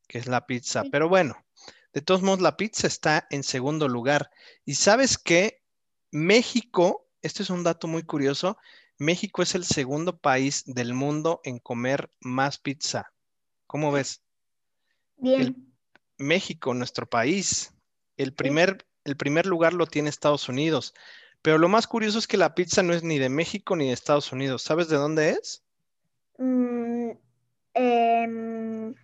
[0.08, 0.82] que es la pizza.
[0.90, 1.36] Pero bueno,
[1.92, 4.30] de todos modos, la pizza está en segundo lugar.
[4.64, 5.62] Y sabes qué?
[6.10, 8.58] México, este es un dato muy curioso,
[8.98, 13.12] México es el segundo país del mundo en comer más pizza.
[13.66, 14.22] ¿Cómo ves?
[15.16, 15.72] Bien.
[16.16, 17.72] México, nuestro país.
[18.16, 20.94] El primer, el primer lugar lo tiene Estados Unidos.
[21.42, 23.92] Pero lo más curioso es que la pizza no es ni de México ni de
[23.92, 24.62] Estados Unidos.
[24.62, 25.62] ¿Sabes de dónde es?
[26.38, 27.10] Mm,
[27.74, 28.94] em,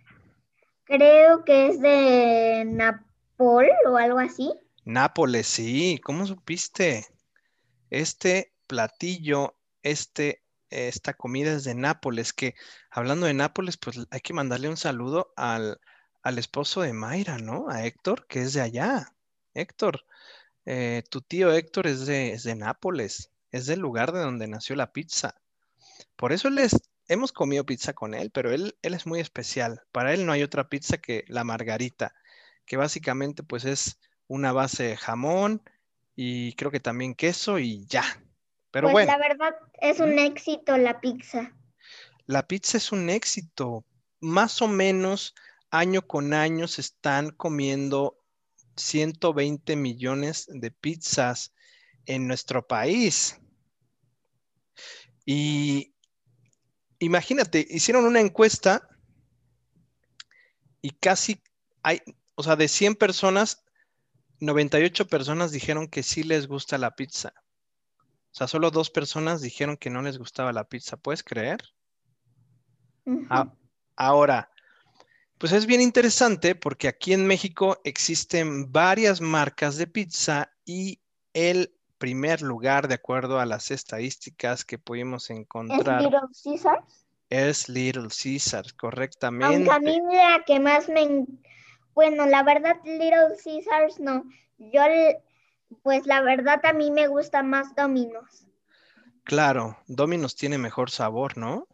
[0.85, 4.53] creo que es de Napol o algo así.
[4.85, 5.99] Nápoles, sí.
[6.03, 7.05] ¿Cómo supiste?
[7.89, 12.55] Este platillo, este, esta comida es de Nápoles, que
[12.89, 15.79] hablando de Nápoles, pues hay que mandarle un saludo al,
[16.21, 17.69] al esposo de Mayra, ¿no?
[17.69, 19.11] A Héctor, que es de allá.
[19.53, 20.05] Héctor,
[20.65, 24.75] eh, tu tío Héctor es de, es de Nápoles, es del lugar de donde nació
[24.75, 25.35] la pizza.
[26.15, 26.75] Por eso les
[27.07, 29.81] hemos comido pizza con él, pero él, él es muy especial.
[29.91, 32.13] Para él no hay otra pizza que la margarita,
[32.65, 35.61] que básicamente pues es una base de jamón
[36.15, 38.03] y creo que también queso y ya.
[38.71, 41.53] Pero Pues bueno, la verdad es un éxito la pizza.
[42.27, 43.85] la pizza es un éxito.
[44.19, 45.35] Más o menos
[45.69, 48.19] año con año se están comiendo
[48.77, 51.53] 120 millones de pizzas
[52.05, 53.39] en nuestro país.
[55.25, 55.94] Y
[56.99, 58.89] imagínate, hicieron una encuesta
[60.81, 61.41] y casi
[61.83, 62.01] hay,
[62.35, 63.63] o sea, de 100 personas,
[64.39, 67.33] 98 personas dijeron que sí les gusta la pizza.
[67.97, 70.97] O sea, solo dos personas dijeron que no les gustaba la pizza.
[70.97, 71.61] ¿Puedes creer?
[73.29, 73.53] Ah,
[73.95, 74.51] Ahora,
[75.37, 81.01] pues es bien interesante porque aquí en México existen varias marcas de pizza y
[81.33, 87.05] el primer lugar, de acuerdo a las estadísticas que pudimos ¿Es encontrar, Little Caesars?
[87.29, 89.79] es Little Caesars, Aunque a correctamente.
[89.79, 91.01] mí la que más me...
[91.03, 91.43] en-
[91.93, 94.23] Bueno, la verdad, Little Caesars no.
[94.57, 94.81] Yo,
[95.83, 98.45] pues la verdad, a mí me gusta más Domino's.
[99.23, 101.67] Claro, Domino's tiene mejor sabor, ¿no?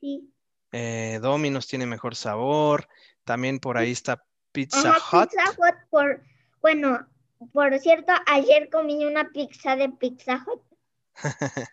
[0.00, 0.32] Sí.
[0.72, 2.88] Eh, Domino's tiene mejor sabor.
[3.24, 5.30] También por ahí está Pizza Ajá, Hut.
[5.30, 6.22] Pizza Hut por...
[6.60, 7.06] Bueno,
[7.52, 10.62] por cierto, ayer comí una pizza de Pizza Hut.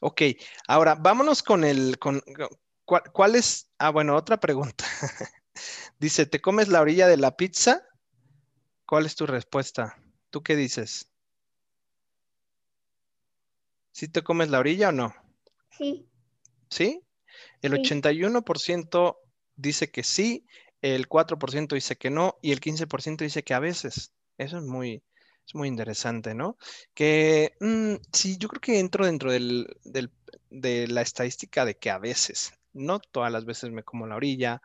[0.00, 0.22] Ok,
[0.68, 2.22] ahora vámonos con el, con,
[2.84, 3.70] ¿cuál, cuál es?
[3.78, 4.84] Ah, bueno, otra pregunta.
[5.98, 7.82] Dice, ¿te comes la orilla de la pizza?
[8.84, 9.96] ¿Cuál es tu respuesta?
[10.28, 11.10] ¿Tú qué dices?
[13.92, 15.14] ¿Sí te comes la orilla o no?
[15.70, 16.06] Sí.
[16.68, 17.02] ¿Sí?
[17.62, 17.78] El Sí.
[17.78, 19.16] 81%
[19.56, 20.46] dice que sí,
[20.82, 24.12] el 4% dice que no y el 15% dice que a veces.
[24.38, 25.02] Eso es muy,
[25.46, 26.56] es muy interesante, ¿no?
[26.94, 30.10] Que mm, sí, yo creo que entro dentro del, del-
[30.50, 34.62] de la estadística de que a veces, no todas las veces me como la orilla,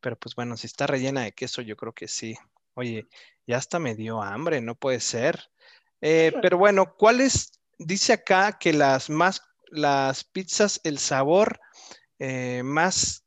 [0.00, 2.36] pero pues bueno, si está rellena de queso, yo creo que sí.
[2.74, 3.06] Oye,
[3.46, 5.50] ya hasta me dio hambre, no puede ser.
[6.00, 7.52] Eh, pero bueno, ¿cuáles?
[7.78, 11.60] Dice acá que las más, las pizzas, el sabor
[12.18, 13.24] eh, más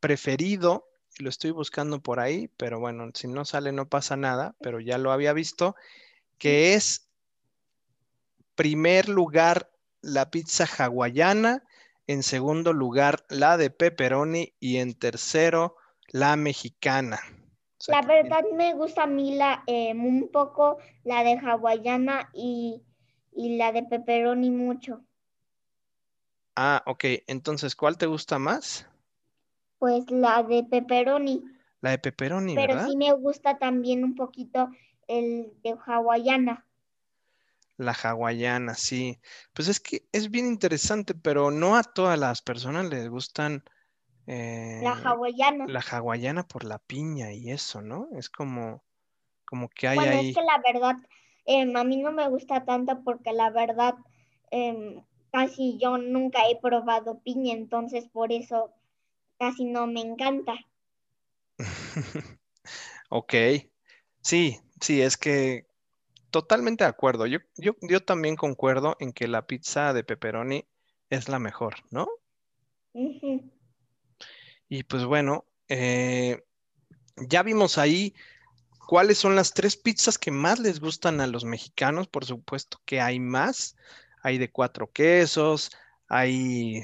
[0.00, 4.80] preferido, lo estoy buscando por ahí, pero bueno, si no sale no pasa nada, pero
[4.80, 5.76] ya lo había visto,
[6.38, 7.08] que es
[8.54, 9.70] primer lugar
[10.00, 11.62] la pizza hawaiana,
[12.06, 15.76] en segundo lugar la de pepperoni y en tercero
[16.08, 17.20] la mexicana.
[17.78, 22.30] O sea La verdad me gusta a mí la, eh, un poco la de hawaiana
[22.32, 22.82] y,
[23.32, 25.04] y la de pepperoni mucho.
[26.54, 28.86] Ah, ok, entonces, ¿cuál te gusta más?
[29.82, 31.42] Pues la de pepperoni,
[31.82, 32.88] La de pepperoni, pero ¿verdad?
[32.88, 34.70] sí me gusta también un poquito
[35.08, 36.64] el de hawaiana.
[37.76, 39.20] La hawaiana, sí.
[39.52, 43.64] Pues es que es bien interesante, pero no a todas las personas les gustan
[44.26, 45.66] eh, La hawaiana.
[45.66, 48.08] la hawaiana por la piña y eso, ¿no?
[48.16, 48.84] Es como,
[49.46, 50.30] como que hay Bueno, ahí.
[50.30, 50.96] es que la verdad,
[51.46, 53.94] em, a mí no me gusta tanto porque la verdad,
[54.50, 58.72] em, casi yo nunca he probado piña, entonces por eso
[59.38, 60.54] casi no me encanta.
[63.14, 63.34] Ok,
[64.22, 65.66] sí, sí, es que
[66.30, 67.26] totalmente de acuerdo.
[67.26, 70.66] Yo, yo, yo también concuerdo en que la pizza de pepperoni
[71.10, 72.08] es la mejor, ¿no?
[74.66, 76.42] Y pues bueno, eh,
[77.16, 78.14] ya vimos ahí
[78.88, 82.08] cuáles son las tres pizzas que más les gustan a los mexicanos.
[82.08, 83.76] Por supuesto que hay más.
[84.22, 85.70] Hay de cuatro quesos,
[86.08, 86.82] hay,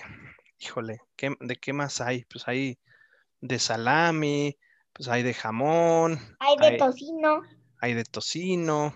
[0.59, 2.25] híjole, ¿qué- ¿de qué más hay?
[2.27, 2.79] Pues hay
[3.41, 4.59] de salami,
[4.93, 7.43] pues hay de jamón, Hay de hay, tocino,
[7.81, 8.95] hay de tocino,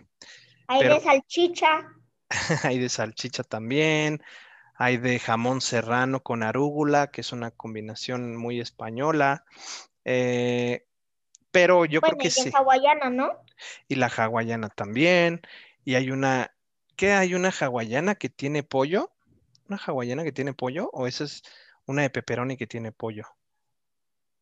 [0.66, 1.86] hay pero de salchicha.
[2.64, 4.22] hay de salchicha también,
[4.76, 9.44] hay de jamón serrano con arúgula, que es una combinación muy española.
[10.04, 10.86] eh,
[11.52, 12.50] pero yo creo que y sí.
[12.52, 13.30] hawaiana, ¿no?
[13.88, 15.42] Y la hawaiana también.
[15.84, 16.54] Y hay una,
[16.96, 19.12] ¿qué hay una hawaiana que tiene pollo?
[19.72, 21.42] Una hawaiana que tiene pollo o esa es
[21.86, 23.26] una de pepperoni que tiene pollo?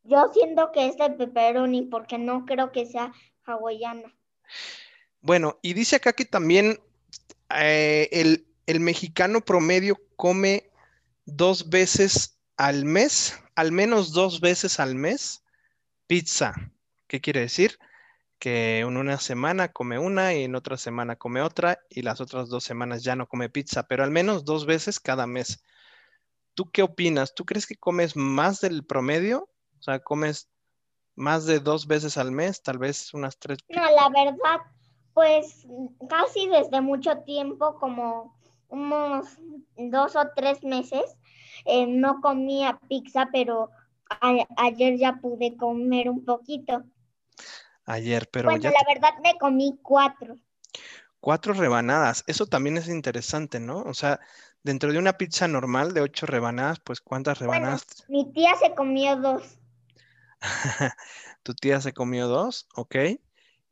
[0.03, 3.13] Yo siento que es de pepperoni porque no creo que sea
[3.45, 4.15] hawaiana.
[5.21, 6.81] Bueno, y dice acá que también
[7.55, 10.71] eh, el, el mexicano promedio come
[11.27, 15.45] dos veces al mes, al menos dos veces al mes,
[16.07, 16.55] pizza.
[17.07, 17.79] ¿Qué quiere decir?
[18.41, 22.49] Que en una semana come una y en otra semana come otra y las otras
[22.49, 25.63] dos semanas ya no come pizza, pero al menos dos veces cada mes.
[26.55, 27.35] ¿Tú qué opinas?
[27.35, 29.49] ¿Tú crees que comes más del promedio?
[29.79, 30.51] O sea, comes
[31.15, 33.59] más de dos veces al mes, tal vez unas tres.
[33.69, 34.61] No, la verdad,
[35.15, 35.67] pues
[36.09, 38.37] casi desde mucho tiempo, como
[38.69, 39.27] unos
[39.77, 41.17] dos o tres meses,
[41.67, 43.71] eh, no comía pizza, pero
[44.57, 46.85] ayer ya pude comer un poquito.
[47.91, 50.37] Ayer, pero Bueno, ya la verdad me comí cuatro.
[51.21, 52.25] cuatro rebanadas.
[52.27, 53.83] Eso también es interesante, ¿no?
[53.83, 54.21] O sea,
[54.63, 57.87] dentro de una pizza normal de ocho rebanadas, pues ¿cuántas Bueno, rebanadas?
[58.09, 59.59] mi tía se comió dos.
[61.43, 62.97] Tu tía se comió dos, ok.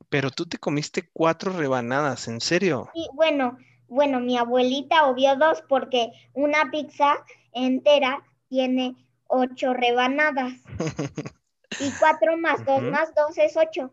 [0.09, 2.89] Pero tú te comiste cuatro rebanadas, ¿en serio?
[3.15, 7.17] Bueno, bueno, mi abuelita obvió dos porque una pizza
[7.53, 10.53] entera tiene ocho rebanadas.
[11.81, 13.93] Y cuatro más dos más dos es ocho.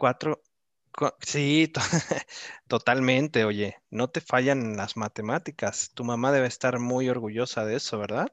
[0.00, 0.42] Cuatro.
[0.92, 1.80] cu- Sí, to-
[2.68, 5.90] totalmente, oye, no te fallan las matemáticas.
[5.92, 8.32] Tu mamá debe estar muy orgullosa de eso, ¿verdad?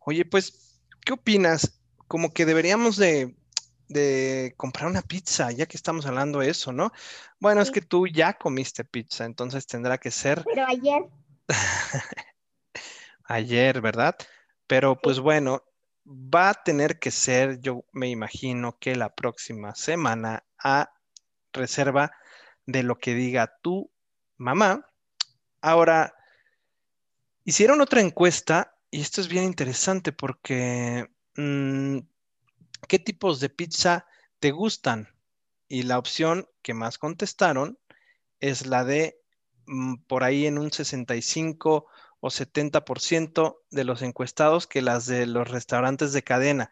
[0.00, 1.80] Oye, pues, ¿qué opinas?
[2.08, 3.36] Como que deberíamos de,
[3.86, 6.90] de comprar una pizza, ya que estamos hablando de eso, ¿no?
[7.38, 11.08] Bueno, es que tú ya comiste pizza, entonces tendrá que ser Pero ayer,
[13.26, 14.16] ayer, ¿verdad?
[14.66, 15.62] Pero pues bueno,
[16.08, 20.90] va a tener que ser, yo me imagino que la próxima semana a
[21.52, 22.12] reserva
[22.66, 23.90] de lo que diga tu
[24.38, 24.86] mamá.
[25.60, 26.14] Ahora,
[27.44, 31.98] hicieron otra encuesta y esto es bien interesante porque mm,
[32.88, 34.06] ¿qué tipos de pizza
[34.40, 35.08] te gustan?
[35.68, 37.78] Y la opción que más contestaron
[38.40, 39.20] es la de
[39.66, 41.86] mm, por ahí en un 65
[42.20, 46.70] o 70% de los encuestados que las de los restaurantes de cadena,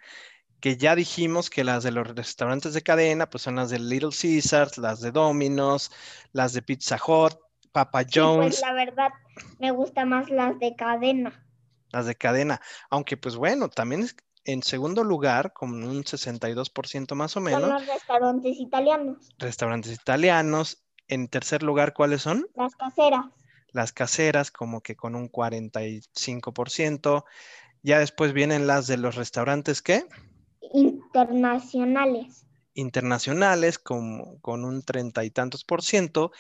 [0.61, 4.11] que ya dijimos que las de los restaurantes de cadena pues son las de Little
[4.11, 5.93] Caesars, las de Domino's,
[6.33, 7.35] las de Pizza Hut,
[7.73, 9.11] Papa sí, pues la verdad
[9.59, 11.47] me gusta más las de cadena.
[11.93, 17.33] las de cadena, aunque pues bueno, también es en segundo lugar, con un 62% más
[17.37, 20.83] o Son menos, los restaurantes italianos, restaurantes italianos.
[21.09, 22.47] En tercer lugar, ¿cuáles son?
[22.55, 23.27] las caseras.
[23.77, 27.25] Las caseras como que con un 45%.
[27.83, 30.07] Ya después vienen las de los restaurantes ¿qué?
[30.73, 32.47] internacionales.
[32.75, 36.33] internacionales como, con un treinta y tantos por ciento.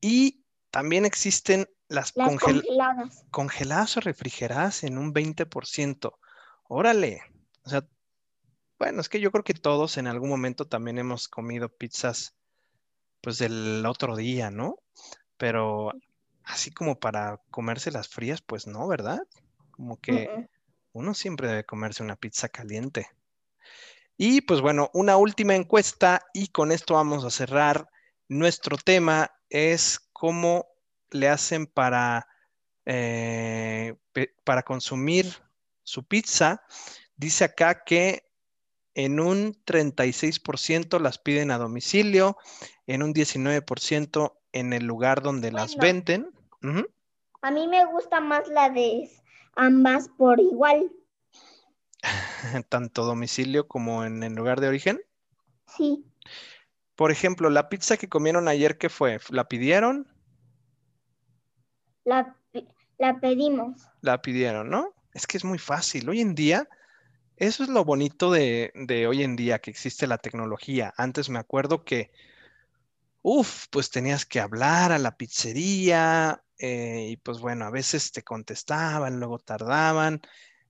[0.00, 3.24] Y también existen las, Las congel- congeladas.
[3.30, 6.18] congeladas o refrigeradas en un 20%.
[6.68, 7.22] Órale.
[7.64, 7.86] O sea,
[8.78, 12.34] bueno, es que yo creo que todos en algún momento también hemos comido pizzas
[13.20, 14.78] pues del otro día, ¿no?
[15.36, 15.92] Pero
[16.44, 19.20] así como para comérselas frías, pues no, ¿verdad?
[19.70, 20.48] Como que
[20.92, 23.08] uno siempre debe comerse una pizza caliente.
[24.16, 27.88] Y pues bueno, una última encuesta y con esto vamos a cerrar.
[28.28, 30.66] Nuestro tema es cómo
[31.10, 32.28] le hacen para,
[32.84, 33.96] eh,
[34.44, 35.26] para consumir
[35.82, 36.62] su pizza.
[37.16, 38.30] Dice acá que
[38.94, 42.36] en un 36% las piden a domicilio,
[42.86, 46.30] en un 19% en el lugar donde las venden.
[47.42, 49.10] A mí me gusta más la de
[49.54, 50.90] ambas por igual.
[52.68, 55.00] Tanto domicilio como en el lugar de origen.
[55.66, 56.04] Sí,
[56.96, 59.20] Por ejemplo, la pizza que comieron ayer, ¿qué fue?
[59.30, 60.06] ¿La pidieron?
[62.04, 62.36] la,
[62.98, 63.88] la pedimos.
[64.00, 64.94] La pidieron, ¿no?
[65.14, 66.08] Es que es muy fácil.
[66.08, 66.68] Hoy en día,
[67.36, 70.92] eso es lo bonito de, de hoy en día, que existe la tecnología.
[70.96, 72.10] Antes me acuerdo que,
[73.22, 78.22] uff, pues tenías que hablar a la pizzería eh, y pues bueno, a veces te
[78.22, 80.20] contestaban, luego tardaban.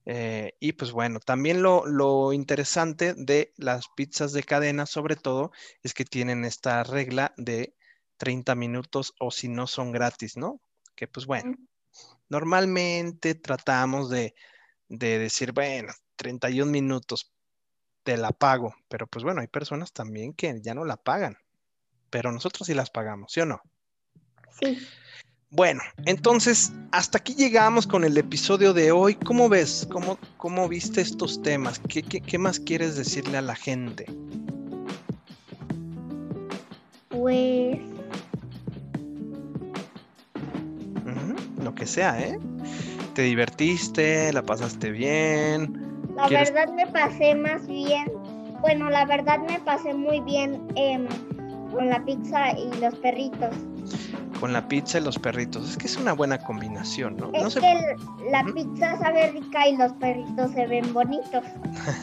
[0.07, 5.53] eh, y pues bueno, también lo, lo interesante de las pizzas de cadena, sobre todo,
[5.83, 7.77] es que tienen esta regla de
[8.17, 10.61] 30 minutos o si no son gratis, ¿no?
[10.97, 11.57] Que pues bueno.
[12.29, 14.35] Normalmente tratamos de,
[14.89, 17.33] de decir, bueno, 31 minutos
[18.05, 21.37] te la pago, pero pues bueno, hay personas también que ya no la pagan,
[22.11, 23.61] pero nosotros sí las pagamos, ¿sí o no?
[24.61, 24.79] Sí,
[25.51, 29.15] Bueno, entonces hasta aquí llegamos con el episodio de hoy.
[29.15, 29.87] ¿Cómo ves?
[29.91, 31.81] ¿Cómo, cómo viste estos temas?
[31.89, 34.07] ¿Qué, qué, qué más quieres decirle a la gente?
[37.21, 37.79] pues
[41.63, 42.39] lo que sea, ¿eh?
[43.15, 44.33] ¿Te divertiste?
[44.33, 46.05] ¿La pasaste bien?
[46.17, 48.07] La verdad me pasé más bien,
[48.61, 51.07] bueno, la verdad me pasé muy bien em,
[51.73, 53.55] con la pizza y los perritos.
[54.39, 55.71] Con la pizza y los perritos.
[55.71, 57.31] Es que es una buena combinación, ¿no?
[57.33, 57.97] Es que
[58.31, 61.45] la pizza sabe rica y los perritos se ven bonitos.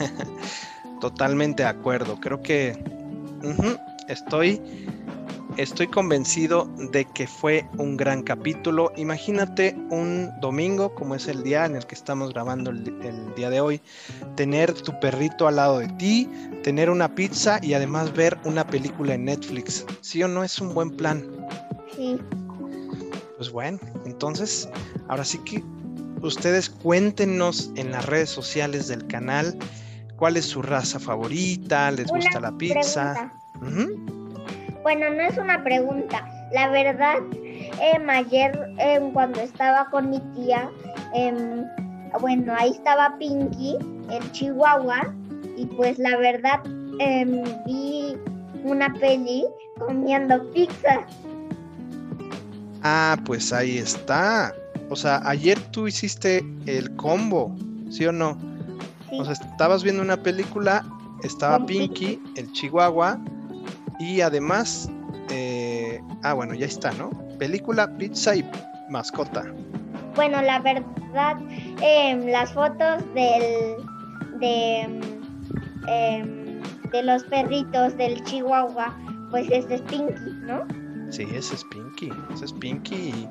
[1.02, 2.20] Totalmente de acuerdo.
[2.20, 2.78] Creo que
[4.08, 4.62] estoy
[5.58, 8.92] estoy convencido de que fue un gran capítulo.
[8.96, 13.60] Imagínate un domingo, como es el día en el que estamos grabando el, día de
[13.60, 13.82] hoy,
[14.36, 16.30] tener tu perrito al lado de ti,
[16.64, 19.86] tener una pizza y además ver una película en Netflix.
[20.02, 21.26] ¿Sí o no es un buen plan?
[21.96, 22.18] Sí.
[23.38, 24.70] Pues bueno, entonces,
[25.08, 25.64] ahora sí que
[26.22, 29.58] ustedes cuéntenos en las redes sociales del canal
[30.16, 33.32] cuál es su raza favorita, les gusta la pizza.
[34.88, 36.26] Bueno, no es una pregunta.
[36.54, 40.72] La verdad, em, ayer em, cuando estaba con mi tía,
[41.14, 41.66] em,
[42.22, 43.76] bueno, ahí estaba Pinky,
[44.10, 45.14] el chihuahua,
[45.58, 46.62] y pues la verdad
[47.66, 48.16] vi
[48.64, 49.46] una peli
[49.78, 51.06] comiendo pizza.
[52.82, 54.56] Ah, pues ahí está.
[54.90, 57.54] O sea, ayer tú hiciste el combo,
[57.90, 58.38] ¿sí o no?
[59.12, 60.86] O sea, estabas viendo una película,
[61.24, 63.20] estaba Pinky, el chihuahua,
[64.00, 64.90] y además,
[65.30, 67.10] eh, ah, bueno, ya está, ¿no?
[67.40, 68.46] Película, pizza y
[68.90, 69.46] mascota.
[70.16, 71.38] Bueno, la verdad,
[71.82, 73.78] em, las fotos del,
[74.40, 74.82] de,
[75.88, 78.96] em, de los perritos del Chihuahua,
[79.32, 80.66] pues ese es Pinky, ¿no?
[81.10, 82.96] Sí, ese es Pinky, ese es Pinky.
[82.96, 83.30] Y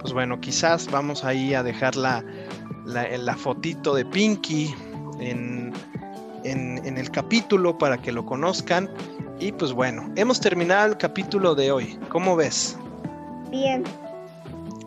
[0.00, 2.24] pues bueno, quizás vamos ahí a dejar la,
[2.86, 4.74] la, fotito de Pinky
[5.20, 5.72] en,
[6.44, 8.88] en el capítulo para que lo conozcan.
[9.40, 11.98] Y pues bueno, hemos terminado el capítulo de hoy.
[12.10, 12.76] ¿Cómo ves?
[13.50, 13.84] Bien.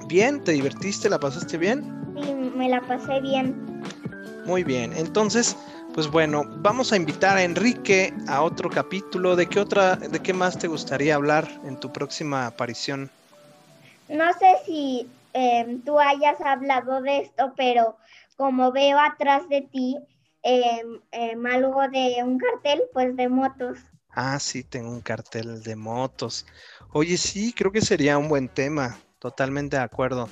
[0.06, 0.44] ¿Bien?
[0.44, 1.10] ¿Te divertiste?
[1.10, 1.84] ¿La pasaste bien?
[2.22, 3.82] Sí, me la pasé bien.
[4.46, 4.94] Muy bien.
[4.96, 5.58] Entonces,
[5.96, 9.36] pues bueno, vamos a invitar a Enrique a otro capítulo.
[9.36, 13.10] ¿De qué otra, de qué más te gustaría hablar en tu próxima aparición?
[14.08, 17.98] No sé si em, tú hayas hablado de esto, pero
[18.38, 19.98] como veo atrás de ti
[20.44, 23.80] em, em, algo de un cartel, pues de motos.
[24.16, 26.46] Ah, sí, tengo un cartel de motos.
[26.92, 29.00] Oye, sí, creo que sería un buen tema.
[29.20, 30.30] Totalmente de acuerdo.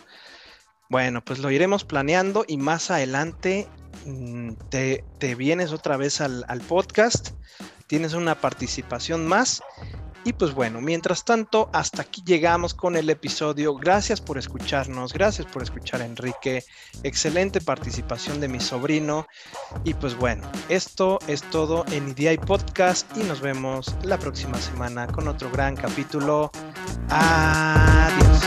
[0.89, 3.67] Bueno, pues lo iremos planeando y más adelante
[4.05, 7.29] mm, te, vienes otra vez al, al podcast.
[7.87, 9.63] Tienes una participación más
[10.23, 13.75] y pues bueno, mientras tanto, hasta aquí llegamos con el episodio.
[13.75, 16.63] Gracias por escucharnos, gracias por escuchar a Enrique.
[17.03, 19.27] Excelente participación de mi sobrino.
[19.83, 25.07] Y pues bueno, esto es todo en IDI Podcast y nos vemos la próxima semana
[25.07, 26.51] con otro gran capítulo.
[27.09, 28.41] Adiós.